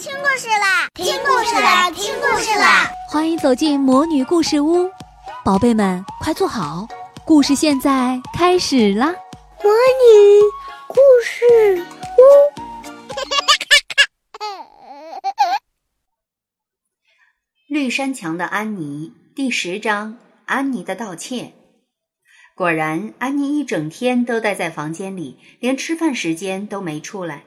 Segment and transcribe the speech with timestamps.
[0.00, 0.88] 听故事啦！
[0.94, 1.90] 听故事啦！
[1.90, 2.90] 听故事啦！
[3.10, 4.90] 欢迎走进魔女故事屋，
[5.44, 6.88] 宝贝们快坐好，
[7.26, 9.08] 故事现在开始啦！
[9.62, 10.40] 魔女
[10.88, 11.84] 故事
[12.16, 12.22] 屋，
[17.68, 21.52] 绿山墙的安妮第十章：安妮的道歉。
[22.56, 27.44] 果然，安妮一整天都待在房间里，连吃饭时间都没出来。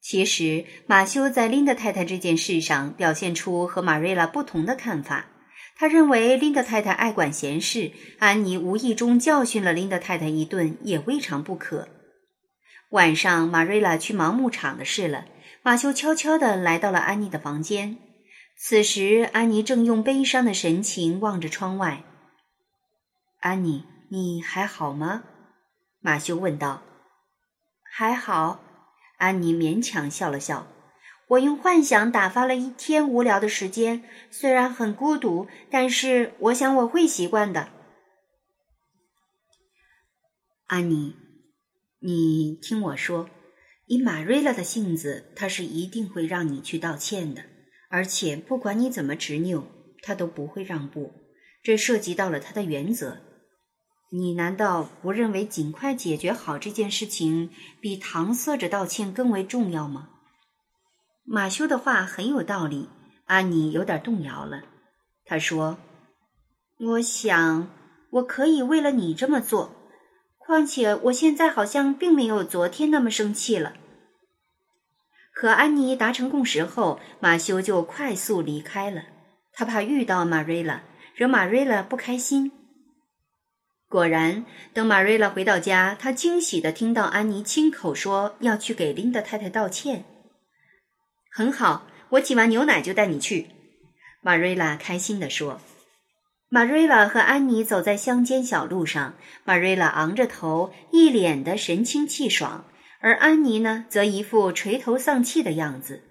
[0.00, 5.26] 其实，马修在琳达太太这件事上表现出和马瑞拉不同的看法。
[5.76, 11.88] 他认为琳达太太爱管闲事，安妮无意中教训了琳达太太一顿也未尝不可。
[12.90, 15.26] 晚上，马瑞拉去忙牧场的事了，
[15.62, 17.98] 马修悄悄地来到了安妮的房间。
[18.56, 22.02] 此时，安妮正用悲伤的神情望着窗外。
[23.40, 25.22] 安妮，你还好吗？
[26.00, 26.82] 马修问道。
[27.84, 28.64] 还好。
[29.18, 30.66] 安妮勉强笑了笑。
[31.28, 37.68] 我用幻想打发了一天无聊的时间，虽然很孤独，但是我想我会习惯的。
[40.66, 41.14] 安妮，
[41.98, 43.28] 你听我说，
[43.84, 47.44] 以马瑞拉的性子，她是一定会让你去道歉的，
[47.90, 49.66] 而且不管你怎么执拗，
[50.00, 51.12] 她都不会让步。
[51.62, 53.20] 这涉及到了她的原则。
[54.10, 60.08] 你难道不认为尽快解决好这件事情比搪塞着道歉更为重要吗？
[61.24, 62.88] 马修的话很有道理，
[63.26, 64.62] 安妮有点动摇了。
[65.26, 65.76] 她说
[66.80, 67.68] ：“我想
[68.12, 69.76] 我可以为了你这么做，
[70.38, 73.74] 况且我现在好像并没有昨天那么生气了。”
[75.34, 79.02] 和安妮达成共识后，马修就快速离开了。
[79.52, 80.82] 他怕遇到马瑞拉，
[81.14, 82.50] 惹马瑞拉不开心。
[83.88, 84.44] 果然，
[84.74, 90.04] 等马瑞拉回到家，她惊喜地听到安妮亲口说要去给琳达太太道歉。
[91.30, 93.46] 很好，我挤完牛奶就带你去。”
[94.20, 95.60] 马瑞拉开心地说。
[96.50, 99.14] 马瑞拉和安妮走在乡间小路上，
[99.44, 102.66] 马瑞拉昂着头，一脸的神清气爽，
[103.00, 106.02] 而安妮呢，则一副垂头丧气的样子。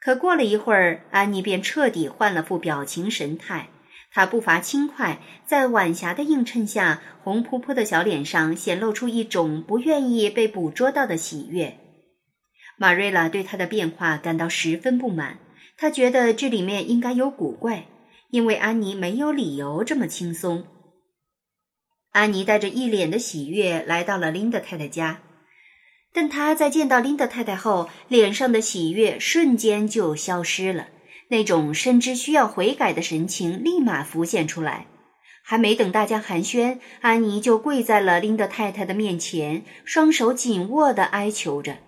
[0.00, 3.68] 可过了一会儿，安妮便彻底换了副表情神态。
[4.12, 11.78] 她步伐轻快，在晚霞的映衬下，红扑扑的小脸上显露出一种不愿意被捕捉到的喜悦。
[12.76, 15.38] 马瑞拉对她的变化感到十分不满，
[15.76, 17.86] 她觉得这里面应该有古怪，
[18.30, 20.64] 因为安妮没有理由这么轻松。
[22.10, 25.20] 安妮带着一脸的喜悦来到了琳达太太家，
[26.12, 30.88] 但她在见到琳达太太后，脸上的喜悦瞬间就消失了。
[31.30, 34.86] 那种深知需要悔改的神情立马浮现出来，
[35.44, 41.78] 还没等大家寒暄，安妮就跪在了琳达太太的面前，双手紧握的哀求着：“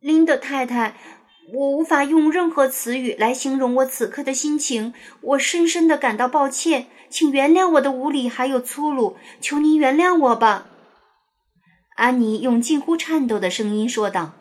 [0.00, 0.96] 琳达太太，
[1.52, 10.68] 我无法用任何词语来形容我此刻的心情，我深深的感到抱歉，请原谅我的无礼还有粗鲁，求您原谅我吧。”
[11.96, 14.32] 安妮用近乎颤抖的声音说道。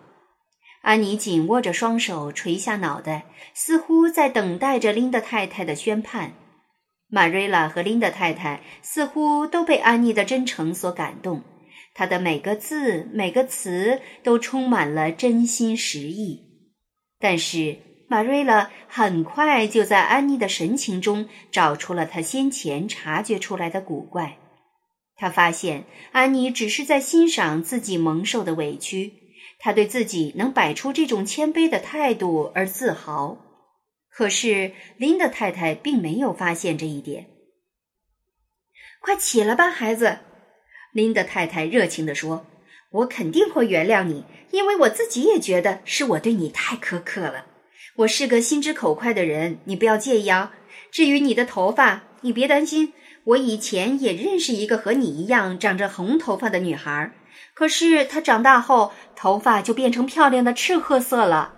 [0.84, 3.24] 安妮紧握着双手，垂下脑袋，
[3.54, 6.34] 似乎在等待着琳达太太的宣判。
[7.08, 11.42] 马瑞拉和琳达太太似乎都被安妮的真诚所感动，
[11.94, 16.42] 她的每个字、每个词都充满了真心实意。
[17.18, 17.78] 但是，
[18.10, 24.38] 马瑞拉很快就在安妮的神情中找出了她先前察觉出来的古怪。
[25.16, 29.14] 她发现安妮只是在欣赏自己蒙受的委屈。
[29.64, 33.38] 他对自己能摆出这种谦卑的态度而自豪，
[34.12, 37.28] 可是琳达太太并没有发现这一点。
[39.00, 40.20] 快起来吧，孩子！
[40.92, 42.46] 琳达太太热情地说
[42.92, 47.46] ：“我肯定会原谅你，因为我自己也觉得是我对你太苛刻了。
[48.00, 50.54] 我是个心直口快的人，你不要介意啊。
[50.92, 52.92] 至于你的头发，你别担心，
[53.24, 57.14] 我以前也认识一个和你一样长着红头发的女孩。”
[57.54, 61.54] 可是她长大后，头发就变成漂亮的赤褐色了。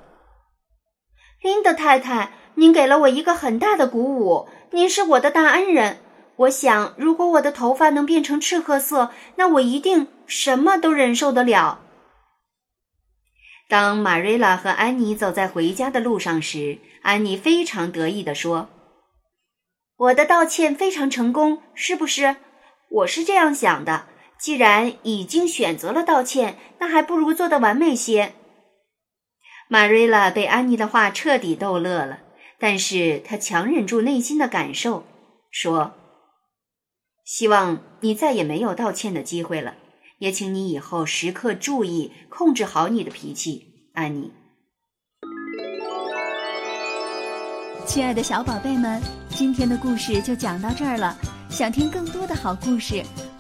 [1.42, 6.00] 琳达太太，您给了我一个很大的鼓舞，您是我的大恩人。
[6.38, 11.80] 我想，如果我的头发能变成赤褐色，那我一定什么都忍受得了。
[13.70, 18.70] 当玛瑞拉和安妮走在回家的路上时，安妮非常得意地说
[19.98, 22.36] ：“我的道歉非常成功，是不是？
[22.90, 24.08] 我是这样想的。”
[24.40, 28.34] 既然已经选择了道歉，那还不如做的完美些。
[29.68, 32.20] 玛瑞拉被安妮的话彻底逗乐了，
[32.60, 35.04] 但是她强忍住内心的感受，
[35.50, 35.94] 说
[37.26, 39.76] ：“希望你再也没有道歉的机会了，
[40.20, 44.32] 也请你以后时刻注意控制好你的脾气，安妮。”
[47.88, 51.18] 亲爱的小宝贝们，今天的故事就讲到这儿了。
[51.50, 53.04] 想听更多的好故事，